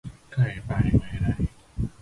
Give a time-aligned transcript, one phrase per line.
[0.33, 1.33] ใครไปไม่ได้